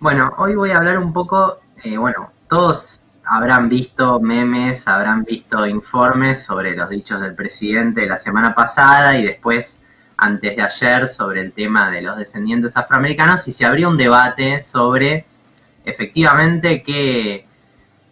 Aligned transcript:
Bueno, 0.00 0.32
hoy 0.38 0.54
voy 0.54 0.70
a 0.70 0.76
hablar 0.76 0.96
un 0.98 1.12
poco, 1.12 1.58
eh, 1.82 1.96
bueno, 1.98 2.30
todos 2.48 3.00
habrán 3.24 3.68
visto 3.68 4.20
memes, 4.20 4.86
habrán 4.86 5.24
visto 5.24 5.66
informes 5.66 6.44
sobre 6.44 6.76
los 6.76 6.88
dichos 6.88 7.20
del 7.20 7.34
presidente 7.34 8.02
de 8.02 8.06
la 8.06 8.16
semana 8.16 8.54
pasada 8.54 9.18
y 9.18 9.24
después, 9.24 9.80
antes 10.16 10.54
de 10.54 10.62
ayer, 10.62 11.08
sobre 11.08 11.40
el 11.40 11.52
tema 11.52 11.90
de 11.90 12.02
los 12.02 12.16
descendientes 12.16 12.76
afroamericanos 12.76 13.48
y 13.48 13.52
se 13.52 13.66
abrió 13.66 13.88
un 13.88 13.96
debate 13.96 14.60
sobre 14.60 15.26
efectivamente 15.84 16.84
qué, 16.84 17.48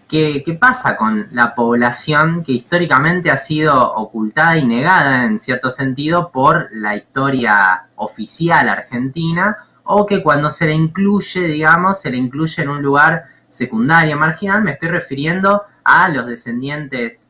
qué, 0.08 0.42
qué 0.44 0.54
pasa 0.54 0.96
con 0.96 1.28
la 1.30 1.54
población 1.54 2.42
que 2.42 2.50
históricamente 2.50 3.30
ha 3.30 3.38
sido 3.38 3.94
ocultada 3.94 4.56
y 4.56 4.66
negada 4.66 5.22
en 5.22 5.38
cierto 5.38 5.70
sentido 5.70 6.32
por 6.32 6.68
la 6.72 6.96
historia 6.96 7.86
oficial 7.94 8.68
argentina 8.68 9.58
o 9.86 10.04
que 10.04 10.22
cuando 10.22 10.50
se 10.50 10.66
le 10.66 10.74
incluye, 10.74 11.42
digamos, 11.42 12.00
se 12.00 12.10
le 12.10 12.16
incluye 12.16 12.62
en 12.62 12.68
un 12.68 12.82
lugar 12.82 13.24
secundario, 13.48 14.16
marginal, 14.16 14.62
me 14.62 14.72
estoy 14.72 14.88
refiriendo 14.88 15.62
a 15.84 16.08
los 16.08 16.26
descendientes 16.26 17.28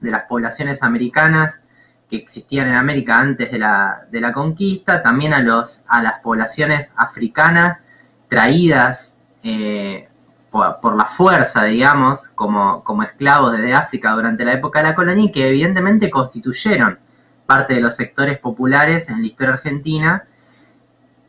de 0.00 0.10
las 0.10 0.24
poblaciones 0.24 0.82
americanas 0.82 1.60
que 2.08 2.16
existían 2.16 2.68
en 2.68 2.76
América 2.76 3.18
antes 3.18 3.50
de 3.50 3.58
la, 3.58 4.06
de 4.10 4.20
la 4.20 4.32
conquista, 4.32 5.02
también 5.02 5.34
a, 5.34 5.40
los, 5.40 5.82
a 5.88 6.02
las 6.02 6.20
poblaciones 6.20 6.92
africanas 6.96 7.78
traídas 8.28 9.16
eh, 9.42 10.08
por, 10.50 10.96
la 10.96 11.06
fuerza, 11.06 11.64
digamos, 11.64 12.28
como, 12.28 12.84
como 12.84 13.02
esclavos 13.02 13.52
desde 13.52 13.74
África 13.74 14.12
durante 14.12 14.44
la 14.44 14.52
época 14.52 14.80
de 14.80 14.88
la 14.88 14.94
colonia 14.94 15.24
y 15.24 15.32
que 15.32 15.48
evidentemente 15.48 16.10
constituyeron 16.10 16.98
parte 17.46 17.74
de 17.74 17.80
los 17.80 17.96
sectores 17.96 18.38
populares 18.38 19.08
en 19.08 19.20
la 19.20 19.26
historia 19.26 19.54
argentina 19.54 20.24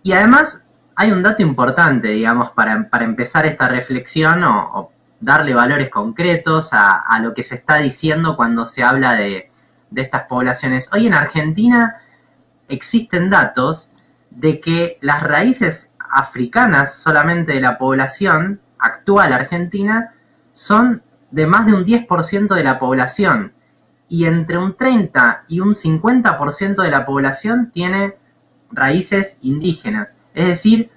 y 0.03 0.11
además 0.11 0.61
hay 0.95 1.11
un 1.11 1.23
dato 1.23 1.41
importante, 1.41 2.09
digamos, 2.09 2.51
para, 2.51 2.89
para 2.89 3.05
empezar 3.05 3.45
esta 3.45 3.67
reflexión 3.67 4.43
o, 4.43 4.91
darle 5.19 5.53
valores 5.53 5.89
concretos 5.89 6.73
a, 6.73 6.97
a, 6.97 7.17
lo 7.21 7.33
que 7.33 7.43
se 7.43 7.55
está 7.55 7.77
diciendo 7.77 8.35
cuando 8.35 8.65
se 8.65 8.83
habla 8.83 9.13
de, 9.13 9.49
de 9.89 10.01
estas 10.01 10.23
poblaciones. 10.23 10.89
Hoy 10.91 11.07
en 11.07 11.13
Argentina 11.13 11.95
existen 12.67 13.29
datos 13.29 13.89
de 14.31 14.59
que 14.59 14.97
las 14.99 15.23
raíces 15.23 15.93
africanas 16.11 16.95
solamente 16.95 17.53
de 17.53 17.61
la 17.61 17.77
población 17.77 18.59
actual 18.79 19.31
argentina 19.31 20.13
son 20.51 21.01
de 21.31 21.47
más 21.47 21.65
de 21.65 21.73
un 21.73 21.85
10% 21.85 22.53
de 22.53 22.63
la 22.63 22.77
población 22.77 23.53
y 24.09 24.25
entre 24.25 24.57
un 24.57 24.75
30 24.75 25.45
y 25.47 25.59
un 25.61 25.73
50% 25.73 26.81
de 26.83 26.91
la 26.91 27.05
población 27.05 27.71
tiene 27.71 28.17
raíces 28.73 29.37
indígenas. 29.41 30.17
Es 30.33 30.47
decir, 30.47 30.89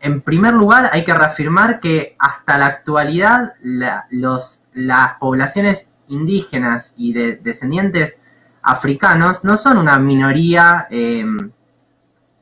en 0.00 0.20
primer 0.22 0.54
lugar 0.54 0.90
hay 0.92 1.04
que 1.04 1.14
reafirmar 1.14 1.80
que 1.80 2.16
hasta 2.18 2.56
la 2.58 2.66
actualidad 2.66 3.54
la, 3.62 4.06
los, 4.10 4.62
las 4.72 5.14
poblaciones 5.18 5.88
indígenas 6.08 6.92
y 6.96 7.12
de 7.12 7.36
descendientes 7.36 8.18
africanos 8.62 9.44
no 9.44 9.56
son 9.56 9.78
una 9.78 9.98
minoría, 9.98 10.86
eh, 10.90 11.24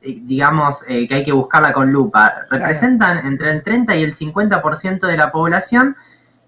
digamos, 0.01 0.85
eh, 0.89 1.07
que 1.07 1.17
hay 1.17 1.25
que 1.25 1.33
buscarla 1.33 1.73
con 1.73 1.93
lupa. 1.93 2.47
Representan 2.51 3.15
claro. 3.15 3.29
entre 3.29 3.51
el 3.51 3.63
30 3.63 3.97
y 3.97 4.03
el 4.03 4.15
50% 4.15 5.07
de 5.07 5.17
la 5.17 5.31
población 5.31 5.97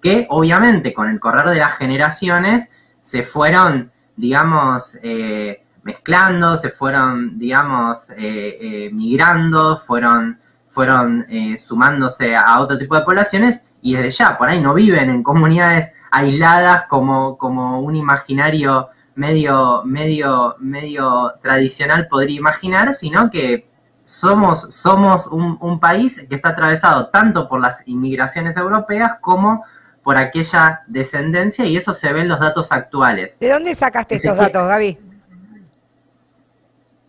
que 0.00 0.26
obviamente 0.30 0.94
con 0.94 1.08
el 1.08 1.20
correr 1.20 1.48
de 1.50 1.58
las 1.58 1.76
generaciones 1.76 2.70
se 3.02 3.22
fueron, 3.22 3.92
digamos, 4.16 4.98
eh, 5.02 5.62
mezclando, 5.82 6.56
se 6.56 6.70
fueron, 6.70 7.38
digamos, 7.38 8.10
eh, 8.10 8.58
eh, 8.60 8.90
migrando, 8.92 9.76
fueron, 9.78 10.38
fueron 10.68 11.26
eh, 11.28 11.56
sumándose 11.58 12.36
a 12.36 12.60
otro 12.60 12.78
tipo 12.78 12.96
de 12.96 13.02
poblaciones 13.02 13.62
y 13.82 13.94
desde 13.94 14.10
ya, 14.10 14.38
por 14.38 14.48
ahí 14.48 14.60
no 14.60 14.74
viven 14.74 15.10
en 15.10 15.22
comunidades 15.22 15.90
aisladas 16.10 16.84
como, 16.88 17.38
como 17.38 17.80
un 17.80 17.96
imaginario 17.96 18.88
medio, 19.14 19.82
medio, 19.84 20.56
medio 20.58 21.34
tradicional 21.42 22.08
podría 22.08 22.36
imaginar, 22.36 22.94
sino 22.94 23.30
que 23.30 23.68
somos, 24.04 24.74
somos 24.74 25.26
un, 25.26 25.56
un 25.60 25.78
país 25.78 26.24
que 26.28 26.34
está 26.34 26.50
atravesado 26.50 27.08
tanto 27.08 27.48
por 27.48 27.60
las 27.60 27.82
inmigraciones 27.86 28.56
europeas 28.56 29.14
como 29.20 29.64
por 30.02 30.16
aquella 30.16 30.82
descendencia 30.86 31.64
y 31.64 31.76
eso 31.76 31.92
se 31.92 32.12
ve 32.12 32.22
en 32.22 32.28
los 32.28 32.40
datos 32.40 32.72
actuales. 32.72 33.38
¿De 33.38 33.50
dónde 33.50 33.74
sacaste 33.74 34.16
estos 34.16 34.36
datos, 34.36 34.66
Gaby? 34.66 35.09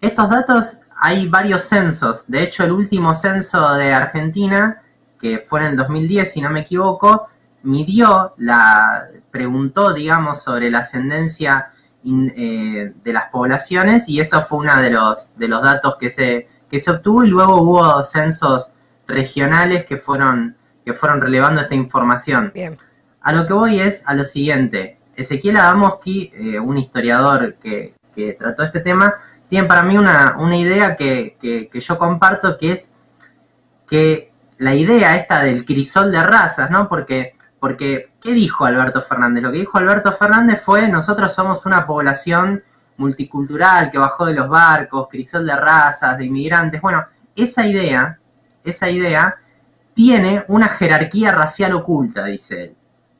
Estos 0.01 0.29
datos 0.31 0.77
hay 0.99 1.27
varios 1.27 1.61
censos. 1.63 2.25
De 2.27 2.41
hecho, 2.41 2.63
el 2.63 2.71
último 2.71 3.13
censo 3.13 3.73
de 3.73 3.93
Argentina, 3.93 4.81
que 5.19 5.37
fue 5.37 5.61
en 5.61 5.67
el 5.67 5.77
2010, 5.77 6.33
si 6.33 6.41
no 6.41 6.49
me 6.49 6.61
equivoco, 6.61 7.27
midió, 7.63 8.33
la, 8.37 9.07
preguntó, 9.29 9.93
digamos, 9.93 10.41
sobre 10.41 10.71
la 10.71 10.79
ascendencia 10.79 11.71
in, 12.03 12.33
eh, 12.35 12.93
de 13.03 13.13
las 13.13 13.25
poblaciones 13.31 14.09
y 14.09 14.19
eso 14.19 14.41
fue 14.41 14.59
uno 14.59 14.81
de 14.81 14.89
los, 14.89 15.37
de 15.37 15.47
los 15.47 15.61
datos 15.61 15.97
que 15.99 16.09
se, 16.09 16.47
que 16.69 16.79
se 16.79 16.89
obtuvo 16.89 17.23
y 17.23 17.29
luego 17.29 17.61
hubo 17.61 18.03
censos 18.03 18.71
regionales 19.07 19.85
que 19.85 19.97
fueron, 19.97 20.55
que 20.83 20.93
fueron 20.93 21.21
relevando 21.21 21.61
esta 21.61 21.75
información. 21.75 22.51
Bien. 22.53 22.75
A 23.21 23.33
lo 23.33 23.45
que 23.45 23.53
voy 23.53 23.79
es 23.79 24.01
a 24.05 24.15
lo 24.15 24.25
siguiente. 24.25 24.97
Ezequiel 25.15 25.57
Adamowski, 25.57 26.31
eh, 26.33 26.59
un 26.59 26.79
historiador 26.79 27.55
que, 27.55 27.93
que 28.15 28.33
trató 28.33 28.63
este 28.63 28.79
tema, 28.79 29.13
tienen 29.51 29.67
para 29.67 29.83
mí 29.83 29.97
una, 29.97 30.37
una 30.39 30.55
idea 30.55 30.95
que, 30.95 31.35
que, 31.37 31.67
que, 31.67 31.81
yo 31.81 31.97
comparto, 31.97 32.57
que 32.57 32.71
es 32.71 32.93
que 33.85 34.31
la 34.59 34.75
idea 34.75 35.17
esta 35.17 35.43
del 35.43 35.65
crisol 35.65 36.09
de 36.09 36.23
razas, 36.23 36.71
¿no? 36.71 36.87
Porque, 36.87 37.35
porque, 37.59 38.13
¿qué 38.21 38.31
dijo 38.31 38.63
Alberto 38.63 39.01
Fernández? 39.01 39.43
Lo 39.43 39.51
que 39.51 39.57
dijo 39.57 39.77
Alberto 39.77 40.13
Fernández 40.13 40.61
fue, 40.63 40.87
nosotros 40.87 41.33
somos 41.33 41.65
una 41.65 41.85
población 41.85 42.63
multicultural 42.95 43.91
que 43.91 43.97
bajó 43.97 44.25
de 44.25 44.35
los 44.35 44.47
barcos, 44.47 45.09
crisol 45.09 45.45
de 45.45 45.57
razas, 45.57 46.17
de 46.17 46.23
inmigrantes. 46.23 46.79
Bueno, 46.79 47.05
esa 47.35 47.67
idea, 47.67 48.17
esa 48.63 48.89
idea 48.89 49.35
tiene 49.93 50.45
una 50.47 50.69
jerarquía 50.69 51.33
racial 51.33 51.73
oculta, 51.73 52.23
dice 52.23 52.63
él. 52.63 52.75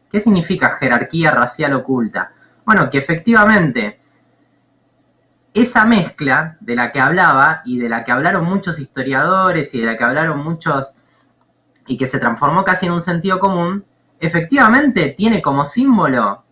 ¿Qué 0.09 0.21
significa 0.21 0.77
jerarquía 0.79 1.31
racial 1.31 1.73
oculta? 1.73 2.31
Bueno, 2.63 2.89
que 2.89 2.99
efectivamente 2.99 3.99
esa 5.53 5.85
mezcla 5.85 6.57
de 6.59 6.75
la 6.75 6.91
que 6.91 6.99
hablaba 6.99 7.61
y 7.65 7.77
de 7.77 7.89
la 7.89 8.03
que 8.03 8.11
hablaron 8.11 8.45
muchos 8.45 8.79
historiadores 8.79 9.73
y 9.73 9.81
de 9.81 9.85
la 9.85 9.97
que 9.97 10.03
hablaron 10.03 10.43
muchos 10.43 10.93
y 11.87 11.97
que 11.97 12.07
se 12.07 12.19
transformó 12.19 12.63
casi 12.63 12.85
en 12.85 12.93
un 12.93 13.01
sentido 13.01 13.39
común, 13.39 13.83
efectivamente 14.19 15.09
tiene 15.09 15.41
como 15.41 15.65
símbolo 15.65 16.43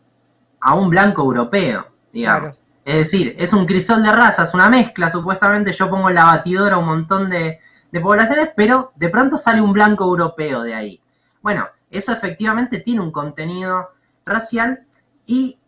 a 0.59 0.73
un 0.73 0.89
blanco 0.89 1.21
europeo, 1.21 1.88
digamos. 2.11 2.57
Claro. 2.57 2.69
Es 2.83 2.95
decir, 2.95 3.35
es 3.38 3.53
un 3.53 3.65
crisol 3.65 4.03
de 4.03 4.11
razas, 4.11 4.53
una 4.53 4.67
mezcla, 4.67 5.09
supuestamente 5.09 5.71
yo 5.71 5.89
pongo 5.89 6.09
en 6.09 6.15
la 6.15 6.25
batidora 6.25 6.77
un 6.77 6.88
montón 6.88 7.29
de, 7.29 7.59
de 7.91 8.01
poblaciones, 8.01 8.49
pero 8.55 8.91
de 8.95 9.09
pronto 9.09 9.38
sale 9.38 9.61
un 9.61 9.71
blanco 9.71 10.05
europeo 10.05 10.63
de 10.63 10.73
ahí. 10.73 11.01
Bueno, 11.41 11.67
eso 11.91 12.11
efectivamente 12.11 12.79
tiene 12.79 13.01
un 13.01 13.11
contenido 13.11 13.89
racial 14.25 14.85
y 15.25 15.58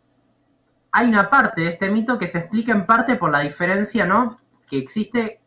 hay 0.92 1.08
una 1.08 1.30
parte 1.30 1.62
de 1.62 1.70
este 1.70 1.90
mito 1.90 2.18
que 2.18 2.28
se 2.28 2.40
explica 2.40 2.72
en 2.72 2.86
parte 2.86 3.16
por 3.16 3.32
la 3.32 3.40
diferencia 3.40 4.06
¿no? 4.06 4.38
que 4.70 4.78
existe 4.78 5.40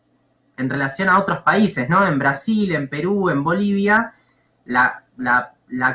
en 0.56 0.71
relación 0.71 1.09
a 1.09 1.19
otros 1.19 1.41
países, 1.41 1.88
¿no? 1.88 2.06
En 2.06 2.19
Brasil, 2.19 2.75
en 2.75 2.88
Perú, 2.88 3.28
en 3.28 3.43
Bolivia, 3.43 4.12
la, 4.66 5.00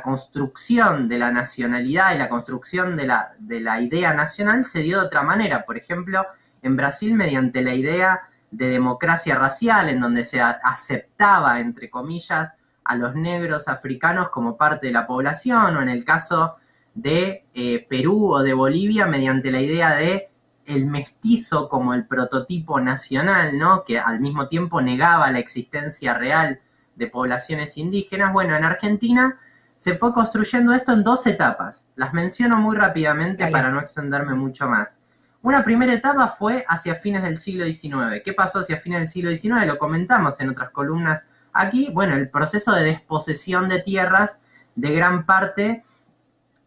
construcción 0.04 1.08
de 1.08 1.18
la 1.18 1.32
nacionalidad 1.32 2.14
y 2.14 2.18
la 2.18 2.28
construcción 2.28 2.98
de 2.98 3.08
la, 3.08 3.34
de 3.40 3.62
la 3.62 3.80
idea 3.80 4.14
nacional 4.14 4.66
se 4.66 4.80
dio 4.82 5.00
de 5.00 5.06
otra 5.06 5.24
manera. 5.24 5.66
Por 5.66 5.78
ejemplo, 5.78 6.26
en 6.62 6.76
Brasil 6.76 7.14
mediante 7.14 7.62
la 7.62 7.74
idea 7.74 8.22
de 8.52 8.68
democracia 8.68 9.36
racial, 9.36 9.88
en 9.88 10.02
donde 10.02 10.26
se 10.26 10.42
aceptaba, 10.42 11.60
entre 11.60 11.90
comillas, 11.90 12.52
a 12.84 12.96
los 12.96 13.16
negros 13.16 13.68
africanos 13.68 14.30
como 14.30 14.58
parte 14.58 14.88
de 14.88 14.94
la 14.94 15.08
población, 15.08 15.78
o 15.78 15.82
en 15.82 15.90
el 15.90 16.04
caso 16.04 16.58
de 16.94 17.46
eh, 17.54 17.86
Perú 17.90 18.34
o 18.34 18.42
de 18.42 18.54
Bolivia 18.54 19.06
mediante 19.06 19.52
la 19.52 19.62
idea 19.62 19.96
de 19.96 20.30
el 20.66 20.86
mestizo 20.86 21.68
como 21.68 21.94
el 21.94 22.06
prototipo 22.06 22.80
nacional, 22.80 23.58
¿no? 23.58 23.84
Que 23.84 23.98
al 24.00 24.20
mismo 24.20 24.48
tiempo 24.48 24.82
negaba 24.82 25.32
la 25.32 25.40
existencia 25.40 26.14
real 26.14 26.62
de 26.96 27.08
poblaciones 27.08 27.78
indígenas. 27.78 28.32
Bueno, 28.32 28.56
en 28.56 28.64
Argentina 28.64 29.40
se 29.76 29.96
fue 29.98 30.14
construyendo 30.14 30.74
esto 30.74 30.94
en 30.94 31.04
dos 31.04 31.26
etapas. 31.26 31.88
Las 31.96 32.14
menciono 32.14 32.58
muy 32.58 32.76
rápidamente 32.76 33.44
Dale. 33.44 33.52
para 33.52 33.72
no 33.72 33.80
extenderme 33.80 34.36
mucho 34.36 34.68
más. 34.68 34.98
Una 35.42 35.64
primera 35.64 35.94
etapa 35.94 36.28
fue 36.28 36.66
hacia 36.68 36.96
fines 36.96 37.24
del 37.24 37.38
siglo 37.38 37.66
XIX. 37.66 38.22
¿Qué 38.24 38.34
pasó 38.34 38.60
hacia 38.60 38.78
fines 38.78 39.00
del 39.00 39.08
siglo 39.08 39.32
XIX? 39.32 39.66
Lo 39.66 39.78
comentamos 39.78 40.40
en 40.42 40.50
otras 40.50 40.70
columnas 40.70 41.26
aquí. 41.54 41.90
Bueno, 41.94 42.16
el 42.16 42.30
proceso 42.30 42.74
de 42.74 42.84
desposesión 42.84 43.70
de 43.70 43.82
tierras 43.82 44.38
de 44.76 44.92
gran 44.92 45.26
parte 45.26 45.84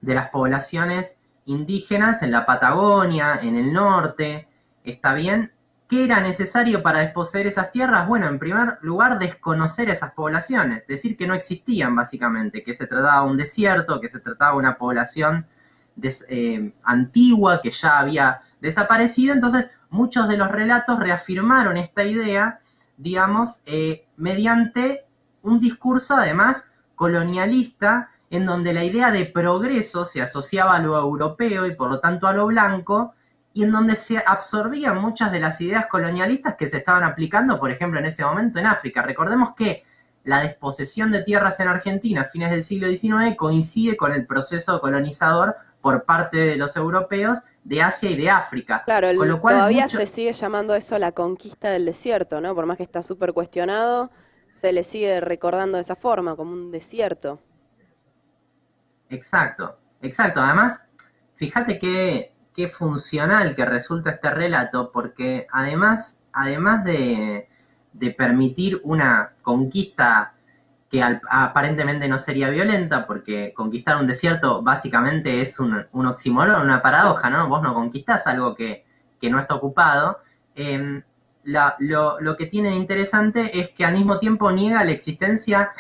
de 0.03 0.15
las 0.15 0.29
poblaciones 0.29 1.15
indígenas 1.47 2.23
en 2.23 2.31
la 2.31 2.45
Patagonia, 2.45 3.41
en 3.43 3.57
el 3.57 3.73
norte, 3.73 4.49
está 4.85 5.15
bien, 5.15 5.53
¿qué 5.89 6.05
era 6.05 6.21
necesario 6.21 6.83
para 6.83 7.01
desposeer 7.01 7.47
esas 7.47 7.71
tierras? 7.71 8.07
Bueno, 8.07 8.27
en 8.27 8.39
primer 8.39 8.79
lugar, 8.83 9.19
desconocer 9.19 9.89
esas 9.89 10.13
poblaciones, 10.13 10.87
decir 10.87 11.17
que 11.17 11.27
no 11.27 11.35
existían 11.35 11.95
básicamente, 11.95 12.63
que 12.63 12.75
se 12.75 12.87
trataba 12.87 13.25
de 13.25 13.31
un 13.31 13.37
desierto, 13.37 14.01
que 14.01 14.09
se 14.09 14.21
trataba 14.21 14.53
de 14.53 14.59
una 14.59 14.77
población 14.77 15.47
eh, 16.29 16.73
antigua 16.85 17.61
que 17.63 17.71
ya 17.71 17.99
había 17.99 18.43
desaparecido. 18.61 19.35
Entonces, 19.35 19.71
muchos 19.91 20.29
de 20.29 20.37
los 20.37 20.51
relatos 20.51 20.99
reafirmaron 20.99 21.77
esta 21.77 22.05
idea, 22.05 22.61
digamos, 22.97 23.61
eh, 23.67 24.07
mediante 24.17 25.05
un 25.43 25.61
discurso 25.61 26.17
además 26.17 26.65
colonialista 26.95 28.12
en 28.33 28.47
donde 28.47 28.73
la 28.73 28.83
idea 28.83 29.11
de 29.11 29.27
progreso 29.27 30.07
se 30.07 30.23
asociaba 30.23 30.75
a 30.75 30.79
lo 30.79 30.99
europeo 30.99 31.67
y 31.67 31.75
por 31.75 31.91
lo 31.91 32.01
tanto 32.01 32.27
a 32.27 32.33
lo 32.33 32.47
blanco, 32.47 33.13
y 33.53 33.63
en 33.63 33.71
donde 33.71 33.95
se 33.95 34.25
absorbían 34.27 34.99
muchas 34.99 35.31
de 35.31 35.39
las 35.39 35.61
ideas 35.61 35.87
colonialistas 35.87 36.55
que 36.57 36.67
se 36.67 36.79
estaban 36.79 37.05
aplicando, 37.05 37.61
por 37.61 37.71
ejemplo, 37.71 38.01
en 38.01 38.07
ese 38.07 38.25
momento 38.25 38.59
en 38.59 38.67
África. 38.67 39.03
Recordemos 39.03 39.51
que 39.55 39.85
la 40.25 40.41
desposesión 40.41 41.13
de 41.13 41.23
tierras 41.23 41.61
en 41.61 41.69
Argentina 41.69 42.23
a 42.23 42.25
fines 42.25 42.51
del 42.51 42.65
siglo 42.65 42.89
XIX 42.89 43.37
coincide 43.37 43.99
con 43.99 44.15
el 44.15 44.27
proceso 44.27 44.81
colonizador 44.81 45.55
por 45.83 46.05
parte 46.05 46.39
de 46.39 46.57
los 46.57 46.75
europeos 46.75 47.41
de 47.65 47.83
Asia 47.83 48.09
y 48.09 48.17
de 48.17 48.31
África. 48.31 48.83
Claro, 48.87 49.09
con 49.15 49.29
lo 49.29 49.43
cual 49.43 49.57
todavía 49.57 49.91
se 49.91 50.07
sigue 50.07 50.33
llamando 50.33 50.75
eso 50.75 50.99
la 50.99 51.13
conquista 51.13 51.69
del 51.69 51.85
desierto, 51.85 52.41
¿no? 52.41 52.55
Por 52.55 52.65
más 52.65 52.79
que 52.79 52.83
está 52.83 53.03
súper 53.03 53.35
cuestionado, 53.35 54.11
se 54.53 54.73
le 54.73 54.85
sigue 54.85 55.21
recordando 55.21 55.77
de 55.77 55.83
esa 55.83 55.97
forma, 55.97 56.35
como 56.35 56.53
un 56.53 56.71
desierto. 56.71 57.39
Exacto, 59.13 59.79
exacto. 60.01 60.41
Además, 60.41 60.83
fíjate 61.37 61.79
qué, 61.79 62.33
qué 62.55 62.69
funcional 62.69 63.55
que 63.55 63.67
resulta 63.67 64.13
este 64.13 64.31
relato, 64.31 64.91
porque 64.91 65.47
además, 65.53 66.19
además 66.33 66.83
de, 66.85 67.49
de 67.93 68.11
permitir 68.13 68.81
una 68.85 69.35
conquista 69.43 70.35
que 70.91 71.03
aparentemente 71.03 72.09
no 72.09 72.19
sería 72.19 72.49
violenta, 72.49 73.07
porque 73.07 73.53
conquistar 73.55 73.97
un 73.99 74.07
desierto 74.07 74.63
básicamente 74.63 75.41
es 75.41 75.59
un, 75.59 75.87
un 75.93 76.07
oxímoron, 76.07 76.63
una 76.63 76.83
paradoja, 76.83 77.29
¿no? 77.31 77.49
Vos 77.49 77.63
no 77.63 77.75
conquistás 77.75 78.27
algo 78.27 78.55
que, 78.55 78.85
no 79.23 79.39
está 79.39 79.55
ocupado. 79.55 80.19
Em, 80.55 81.03
lo, 81.45 82.37
que 82.37 82.47
tiene 82.47 82.71
de 82.71 82.77
interesante 82.77 83.59
es 83.61 83.71
que 83.71 83.85
al 83.85 83.95
mismo 83.95 84.19
tiempo 84.19 84.51
niega 84.51 84.85
la 84.85 84.91
existencia 84.91 85.71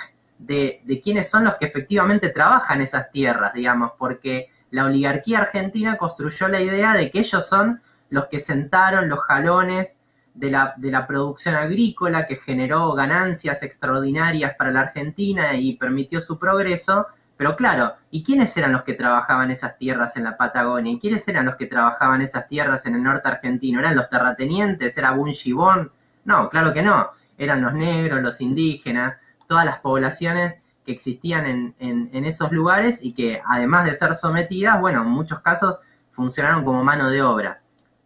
de, 0.46 1.00
quienes 1.02 1.30
son 1.30 1.44
los 1.44 1.56
que 1.56 1.66
efectivamente 1.66 2.28
trabajan 2.28 2.80
esas 2.80 3.10
tierras, 3.10 3.52
digamos, 3.54 3.92
porque 3.98 4.50
la 4.70 4.86
oligarquía 4.86 5.38
argentina 5.38 5.96
construyó 5.96 6.48
la 6.48 6.60
idea 6.60 6.94
de 6.94 7.10
que 7.10 7.20
ellos 7.20 7.46
son 7.46 7.80
los 8.10 8.26
que 8.26 8.40
sentaron 8.40 9.08
los 9.08 9.20
jalones 9.20 9.96
de 10.34 10.50
la, 10.50 10.74
de 10.76 10.90
la, 10.90 11.06
producción 11.06 11.54
agrícola 11.54 12.26
que 12.26 12.36
generó 12.36 12.92
ganancias 12.94 13.62
extraordinarias 13.62 14.54
para 14.56 14.70
la 14.70 14.80
Argentina 14.80 15.54
y 15.54 15.76
permitió 15.76 16.20
su 16.20 16.38
progreso. 16.38 17.06
Pero 17.36 17.56
claro, 17.56 17.94
¿y 18.10 18.22
quiénes 18.22 18.56
eran 18.56 18.72
los 18.72 18.82
que 18.82 18.94
trabajaban 18.94 19.50
esas 19.50 19.76
tierras 19.76 20.16
en 20.16 20.24
la 20.24 20.36
Patagonia? 20.36 20.92
¿Y 20.92 20.98
quiénes 20.98 21.26
eran 21.28 21.46
los 21.46 21.56
que 21.56 21.66
trabajaban 21.66 22.22
esas 22.22 22.46
tierras 22.48 22.86
en 22.86 22.94
el 22.94 23.02
norte 23.02 23.28
argentino? 23.28 23.80
¿Eran 23.80 23.96
los 23.96 24.08
terratenientes? 24.08 24.96
¿Era 24.96 25.12
Bunchibón? 25.12 25.90
No, 26.24 26.48
claro 26.48 26.72
que 26.72 26.82
no. 26.82 27.10
Eran 27.36 27.62
los 27.62 27.74
negros, 27.74 28.22
los 28.22 28.40
indígenas, 28.40 29.16
todas 29.52 29.66
las 29.66 29.80
poblaciones 29.80 30.54
que 30.86 30.92
existían 30.92 31.74
en, 31.78 32.24
esos 32.24 32.50
lugares 32.52 33.00
y 33.02 33.12
que 33.12 33.42
además 33.46 33.84
de 33.84 33.94
ser 33.94 34.14
sometidas, 34.14 34.80
bueno, 34.80 35.02
en 35.02 35.08
muchos 35.08 35.40
casos 35.40 35.76
funcionaron 36.10 36.64
como 36.64 36.82
mano 36.82 37.10
de 37.10 37.20
obra. 37.20 37.60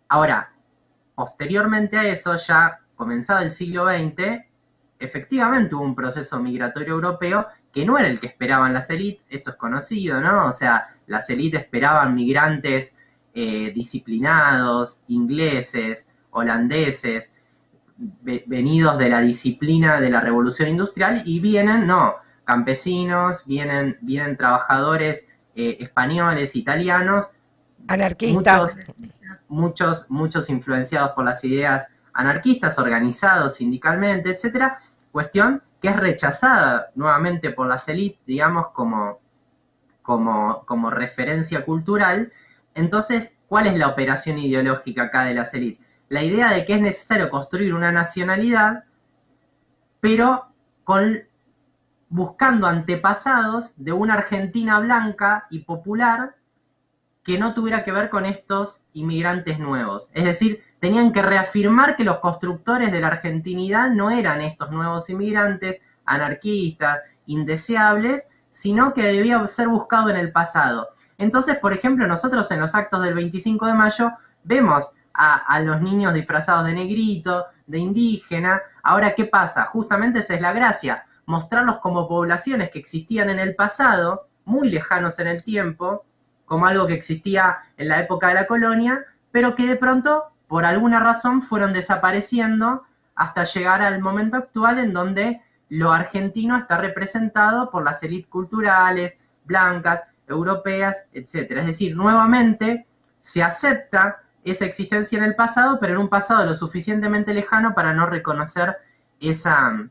Ahora, 0.09 0.53
posteriormente 1.15 1.99
a 1.99 2.03
eso, 2.03 2.35
ya 2.35 2.81
comenzado 2.97 3.45
el 3.45 3.51
siglo 3.51 3.87
XX, 3.87 4.43
efectivamente 4.99 5.77
hubo 5.77 5.85
un 5.85 5.95
proceso 5.95 6.41
migratorio 6.41 6.95
europeo 6.95 7.47
que 7.73 7.87
no 7.87 7.97
era 7.97 8.09
el 8.09 8.19
que 8.19 8.27
esperaban 8.27 8.75
las 8.75 8.91
élites, 8.91 9.25
esto 9.31 9.51
es 9.51 9.57
conocido, 9.57 10.21
¿no? 10.21 10.47
O 10.47 10.53
sea, 10.53 10.97
las 11.07 11.31
élites 11.31 11.61
esperaban 11.61 12.13
migrantes 12.13 12.93
eh, 13.35 13.71
disciplinados, 13.73 14.99
ingleses, 15.07 16.09
holandeses, 16.33 17.31
venidos 17.99 18.99
de 18.99 19.09
la 19.09 19.21
disciplina 19.21 20.01
de 20.01 20.11
la 20.11 20.21
revolución 20.21 20.69
industrial 20.69 21.23
y 21.25 21.41
vienen, 21.41 21.87
no, 21.87 22.17
campesinos, 22.45 23.45
vienen, 23.47 23.99
vienen 24.03 24.37
trabajadores 24.37 25.25
eh, 25.55 25.79
españoles, 25.81 26.55
italianos, 26.57 27.31
anarquistas, 27.89 28.77
muchos, 29.49 30.07
muchos 30.11 30.51
influenciados 30.51 31.13
por 31.13 31.25
las 31.25 31.43
ideas 31.45 31.87
anarquistas, 32.13 32.79
organizados 32.79 33.55
sindicalmente, 33.55 34.31
etcétera, 34.31 34.79
cuestión 35.13 35.63
que 35.81 35.89
es 35.89 35.97
rechazada 35.97 36.91
nuevamente 36.95 37.51
por 37.51 37.67
las 37.67 37.89
élites, 37.89 38.25
digamos, 38.27 38.69
como, 38.69 39.21
como, 40.03 40.65
como 40.65 40.91
referencia 40.91 41.65
cultural. 41.65 42.33
Entonces, 42.75 43.35
¿cuál 43.47 43.67
es 43.67 43.79
la 43.79 43.89
operación 43.89 44.39
ideológica 44.39 45.05
acá 45.05 45.25
de 45.25 45.35
las 45.35 45.53
élites? 45.55 45.86
La 46.09 46.23
idea 46.23 46.51
de 46.51 46.65
que 46.65 46.75
es 46.75 46.81
necesario 46.81 47.31
construir 47.31 47.75
una 47.75 47.93
nacionalidad, 47.93 48.85
pero 50.01 50.47
con, 50.85 51.25
buscando 52.09 52.67
antepasados 52.67 53.73
de 53.77 53.93
una 53.93 54.15
Argentina 54.15 54.79
blanca 54.79 55.47
y 55.51 55.61
popular 55.61 56.37
que 57.27 57.39
no 57.39 57.55
tuviera 57.55 57.83
que 57.83 57.91
ver 57.91 58.09
con 58.09 58.25
estos 58.25 58.83
inmigrantes 58.93 59.59
nuevos. 59.59 60.11
Es 60.13 60.25
decir, 60.25 60.63
tenían 60.79 61.13
que 61.13 61.23
reafirmar 61.23 61.97
que 61.97 62.05
los 62.05 62.19
constructores 62.19 62.93
de 62.93 63.01
la 63.01 63.09
argentinidad 63.09 63.91
no 63.91 64.11
eran 64.11 64.41
estos 64.41 64.71
nuevos 64.71 65.11
inmigrantes 65.11 65.81
anarquistas, 66.05 67.01
indeseables, 67.27 68.29
sino 68.49 68.95
que 68.95 69.03
debía 69.03 69.45
ser 69.49 69.67
buscado 69.67 70.09
en 70.11 70.17
el 70.17 70.31
pasado. 70.31 70.89
Entonces, 71.19 71.59
por 71.59 71.73
ejemplo, 71.73 72.07
nosotros 72.07 72.49
en 72.53 72.61
los 72.61 72.77
actos 72.77 73.03
del 73.03 73.15
25 73.15 73.67
de 73.67 73.75
mayo 73.75 74.13
vemos 74.45 74.91
a, 75.17 75.61
los 75.61 75.81
niños 75.81 76.13
disfrazados 76.13 76.67
de 76.67 76.75
negrito, 76.75 77.47
de 77.67 77.79
indígena. 77.79 78.61
Ahora, 78.83 79.15
¿qué 79.15 79.25
pasa? 79.25 79.65
Justamente 79.65 80.19
esa 80.19 80.35
es 80.35 80.41
la 80.41 80.53
gracia, 80.53 81.05
mostrarlos 81.25 81.79
como 81.79 82.07
poblaciones 82.07 82.71
que 82.71 82.79
existían 82.79 83.31
en 83.31 83.39
el 83.39 83.55
pasado, 83.55 84.29
muy 84.45 84.69
lejanos 84.69 85.19
en 85.19 85.29
el 85.29 85.43
tiempo, 85.43 86.05
como 86.45 86.67
algo 86.67 86.87
que 86.87 86.95
existía 86.95 87.59
en 87.77 87.89
la 87.89 88.01
época 88.01 88.29
de 88.29 88.35
la 88.35 88.47
colonia, 88.47 89.05
pero 89.33 89.55
que 89.55 89.67
de 89.67 89.77
pronto, 89.77 90.25
por 90.47 90.65
alguna 90.65 91.01
razón, 91.01 91.43
fueron 91.43 91.73
desapareciendo 91.73 92.83
hasta 93.15 93.45
llegar 93.45 93.83
al 93.83 94.01
momento 94.01 94.37
actual 94.37 94.79
en 94.79 94.93
donde 94.93 95.41
lo 95.69 95.93
argentino 95.93 96.57
está 96.57 96.79
representado 96.79 97.71
por 97.71 97.83
las 97.83 98.03
élites 98.03 98.29
culturales, 98.29 99.17
blancas, 99.45 100.05
europeas, 100.29 101.07
etc. 101.13 101.53
Es 101.59 101.67
decir, 101.67 101.97
nuevamente 101.97 102.87
se 103.21 103.43
acepta 103.43 104.19
esa 104.47 104.65
existencia 104.65 105.19
en 105.19 105.25
el 105.25 105.35
pasado, 105.35 105.79
pero 105.81 105.95
en 105.95 105.99
un 105.99 106.09
pasado 106.09 106.47
lo 106.47 106.55
suficientemente 106.55 107.35
lejano 107.35 107.75
para 107.75 107.93
no 107.93 108.07
reconocer 108.07 108.77
esa, 109.21 109.89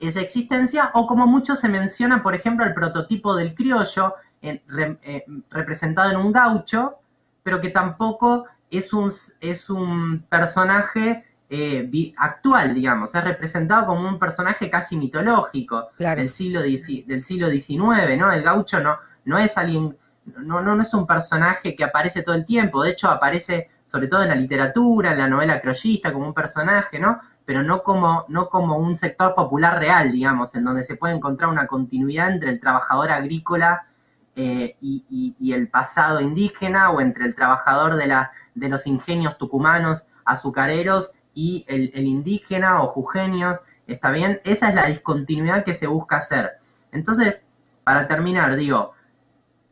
esa 0.00 0.20
existencia, 0.20 0.90
o 0.94 1.06
como 1.06 1.26
mucho 1.26 1.54
se 1.54 1.68
menciona, 1.68 2.22
por 2.22 2.34
ejemplo, 2.34 2.66
el 2.66 2.74
prototipo 2.74 3.34
del 3.36 3.54
criollo, 3.54 4.14
eh, 4.42 5.24
representado 5.50 6.10
en 6.10 6.16
un 6.16 6.32
gaucho, 6.32 6.96
pero 7.42 7.60
que 7.60 7.70
tampoco 7.70 8.46
es 8.70 8.92
un, 8.92 9.12
es 9.40 9.70
un 9.70 10.24
personaje 10.28 11.24
eh, 11.48 12.12
actual, 12.16 12.74
digamos, 12.74 13.14
es 13.14 13.22
representado 13.22 13.86
como 13.86 14.08
un 14.08 14.18
personaje 14.18 14.68
casi 14.68 14.96
mitológico 14.96 15.90
del, 15.98 16.30
siglo, 16.30 16.62
del 16.62 17.24
siglo 17.24 17.48
XIX, 17.48 18.18
¿no? 18.18 18.32
El 18.32 18.42
gaucho 18.42 18.80
no, 18.80 18.98
no 19.24 19.38
es 19.38 19.56
alguien, 19.56 19.96
no, 20.24 20.60
no, 20.60 20.74
no 20.74 20.82
es 20.82 20.92
un 20.92 21.06
personaje 21.06 21.76
que 21.76 21.84
aparece 21.84 22.22
todo 22.22 22.34
el 22.34 22.44
tiempo, 22.44 22.82
de 22.82 22.90
hecho 22.90 23.08
aparece 23.08 23.70
sobre 23.86 24.08
todo 24.08 24.22
en 24.22 24.28
la 24.28 24.34
literatura, 24.34 25.12
en 25.12 25.18
la 25.18 25.28
novela 25.28 25.60
croyista, 25.60 26.12
como 26.12 26.26
un 26.26 26.34
personaje, 26.34 26.98
¿no? 26.98 27.20
Pero 27.44 27.62
no 27.62 27.82
como, 27.82 28.24
no 28.28 28.48
como 28.48 28.76
un 28.76 28.96
sector 28.96 29.34
popular 29.34 29.78
real, 29.78 30.12
digamos, 30.12 30.54
en 30.54 30.64
donde 30.64 30.84
se 30.84 30.96
puede 30.96 31.14
encontrar 31.14 31.48
una 31.48 31.66
continuidad 31.66 32.30
entre 32.32 32.50
el 32.50 32.60
trabajador 32.60 33.10
agrícola 33.10 33.86
eh, 34.34 34.76
y, 34.80 35.34
el 35.52 35.68
pasado 35.68 36.20
indígena 36.20 36.90
o 36.90 37.00
entre 37.00 37.24
el 37.24 37.34
trabajador 37.34 37.94
de, 37.96 38.06
la, 38.08 38.32
de 38.54 38.68
los 38.68 38.86
ingenios 38.86 39.38
tucumanos 39.38 40.08
azucareros 40.26 41.10
y 41.32 41.64
el, 41.68 41.90
indígena 42.04 42.82
o 42.82 42.88
jujeños, 42.88 43.60
¿está 43.86 44.10
bien? 44.10 44.40
Esa 44.44 44.68
es 44.68 44.74
la 44.74 44.86
discontinuidad 44.86 45.64
que 45.64 45.74
se 45.74 45.86
busca 45.86 46.16
hacer. 46.16 46.52
Entonces, 46.92 47.42
para 47.84 48.08
terminar, 48.08 48.56
digo, 48.56 48.92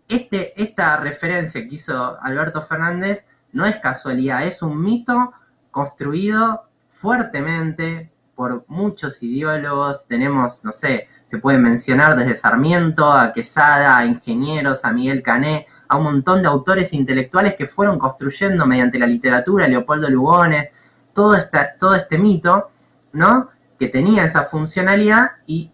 este, 0.09 0.61
esta 0.62 0.97
referencia 0.99 1.61
que 1.62 1.75
hizo 1.75 2.18
Alberto 2.23 2.62
Fernández 2.62 3.26
no 3.54 3.64
es 3.64 3.76
casualidad, 3.78 4.44
es 4.44 4.61
un 4.61 4.82
mito 4.82 5.32
construido 5.70 6.64
fuertemente 6.88 8.11
por 8.34 8.64
muchos 8.68 9.23
ideólogos, 9.23 10.06
tenemos, 10.06 10.62
no 10.64 10.73
sé, 10.73 11.08
se 11.26 11.38
puede 11.38 11.58
mencionar 11.58 12.16
desde 12.16 12.37
Sarmiento 12.37 13.11
a 13.11 13.32
Quesada, 13.32 13.96
a 13.96 14.04
ingenieros, 14.04 14.84
a 14.84 14.92
Miguel 14.92 15.23
Cané, 15.23 15.66
a 15.88 15.96
un 15.96 16.04
montón 16.04 16.42
de 16.42 16.49
autores 16.49 16.92
intelectuales 16.92 17.54
que 17.56 17.66
fueron 17.66 17.99
construyendo 17.99 18.66
mediante 18.66 18.99
la 18.99 19.06
literatura, 19.06 19.68
Leopoldo 19.68 20.11
Lugones, 20.11 20.70
todo, 21.12 21.37
esta, 21.37 21.75
todo 21.78 21.94
este 21.94 22.18
mito, 22.18 22.70
¿no? 23.12 23.50
Que 23.78 23.88
tenía 23.88 24.25
esa 24.25 24.42
funcionalidad 24.42 25.32
y, 25.46 25.70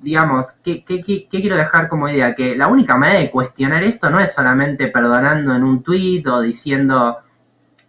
digamos, 0.00 0.52
¿qué, 0.62 0.84
qué, 0.84 1.02
qué, 1.02 1.26
quiero 1.28 1.56
dejar 1.56 1.88
como 1.88 2.08
idea? 2.08 2.34
Que 2.34 2.56
la 2.56 2.68
única 2.68 2.96
manera 2.96 3.18
de 3.18 3.30
cuestionar 3.30 3.82
esto 3.82 4.10
no 4.10 4.20
es 4.20 4.32
solamente 4.32 4.88
perdonando 4.88 5.54
en 5.54 5.64
un 5.64 5.82
tuit 5.82 6.26
o 6.26 6.40
diciendo, 6.40 7.18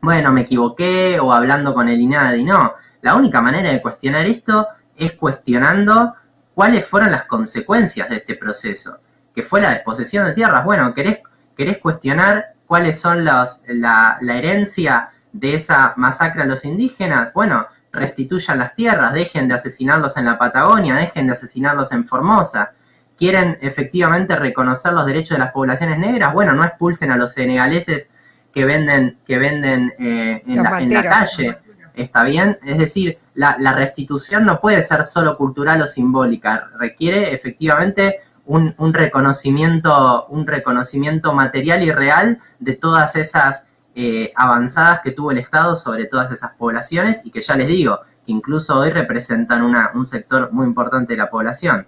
bueno, 0.01 0.31
me 0.31 0.41
equivoqué 0.41 1.19
o 1.19 1.33
hablando 1.33 1.73
con 1.73 1.87
el 1.87 1.99
INADI, 1.99 2.43
no. 2.43 2.73
La 3.01 3.15
única 3.15 3.41
manera 3.41 3.71
de 3.71 3.81
cuestionar 3.81 4.25
esto 4.25 4.67
es 4.95 5.13
cuestionando 5.13 6.15
cuáles 6.53 6.85
fueron 6.85 7.11
las 7.11 7.25
consecuencias 7.25 8.09
de 8.09 8.17
este 8.17 8.35
proceso, 8.35 8.97
que 9.33 9.43
fue 9.43 9.61
la 9.61 9.71
desposesión 9.71 10.25
de 10.25 10.33
tierras. 10.33 10.65
Bueno, 10.65 10.93
¿querés, 10.93 11.19
querés 11.55 11.77
cuestionar 11.77 12.53
cuáles 12.65 12.99
son 12.99 13.23
los, 13.23 13.61
la, 13.67 14.17
la 14.21 14.37
herencia 14.37 15.11
de 15.31 15.53
esa 15.53 15.93
masacre 15.95 16.41
a 16.41 16.45
los 16.45 16.65
indígenas? 16.65 17.31
Bueno, 17.33 17.67
restituyan 17.91 18.59
las 18.59 18.75
tierras, 18.75 19.13
dejen 19.13 19.47
de 19.47 19.55
asesinarlos 19.55 20.17
en 20.17 20.25
la 20.25 20.37
Patagonia, 20.37 20.95
dejen 20.95 21.27
de 21.27 21.33
asesinarlos 21.33 21.91
en 21.91 22.05
Formosa. 22.05 22.71
¿Quieren 23.17 23.57
efectivamente 23.61 24.35
reconocer 24.35 24.93
los 24.93 25.05
derechos 25.05 25.37
de 25.37 25.43
las 25.43 25.51
poblaciones 25.51 25.97
negras? 25.97 26.33
Bueno, 26.33 26.53
no 26.53 26.63
expulsen 26.63 27.11
a 27.11 27.17
los 27.17 27.33
senegaleses 27.33 28.07
que 28.53 28.65
venden, 28.65 29.17
que 29.25 29.37
venden 29.37 29.93
eh, 29.99 30.41
en, 30.45 30.63
la, 30.63 30.79
en, 30.79 30.93
la, 30.93 31.03
calle. 31.03 31.57
¿Está 31.93 32.23
bien? 32.23 32.57
Es 32.63 32.77
decir, 32.77 33.17
la, 33.33 33.57
la, 33.59 33.73
restitución 33.73 34.45
no 34.45 34.61
puede 34.61 34.81
ser 34.81 35.03
solo 35.03 35.37
cultural 35.37 35.81
o 35.81 35.87
simbólica, 35.87 36.69
requiere 36.79 37.33
efectivamente 37.33 38.21
un, 38.45 38.73
un, 38.77 38.93
reconocimiento, 38.93 40.25
un 40.27 40.47
reconocimiento 40.47 41.33
material 41.33 41.83
y 41.83 41.91
real 41.91 42.39
de 42.59 42.73
todas 42.73 43.15
esas 43.15 43.65
eh, 43.95 44.31
avanzadas 44.35 45.01
que 45.01 45.11
tuvo 45.11 45.31
el 45.31 45.39
Estado 45.39 45.75
sobre 45.75 46.05
todas 46.05 46.31
esas 46.31 46.51
poblaciones 46.51 47.21
y 47.23 47.31
que 47.31 47.41
ya 47.41 47.55
les 47.55 47.67
digo, 47.67 47.99
que 48.25 48.31
incluso 48.31 48.77
hoy 48.79 48.91
representan 48.91 49.61
una, 49.61 49.91
un 49.95 50.05
sector 50.05 50.51
muy 50.51 50.65
importante 50.65 51.13
de 51.13 51.17
la 51.17 51.29
población. 51.29 51.87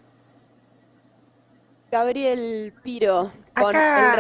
Gabriel 1.91 2.74
Piro, 2.81 3.31
con 3.53 3.75
el 3.75 4.15